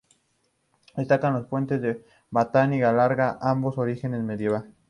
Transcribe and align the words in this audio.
Destacan 0.97 1.33
los 1.33 1.45
puentes 1.45 1.79
del 1.79 2.03
Batán 2.31 2.73
y 2.73 2.79
del 2.79 2.95
Grajal, 2.95 3.37
ambos 3.39 3.75
de 3.75 3.81
origen 3.83 4.25
medieval. 4.25 4.73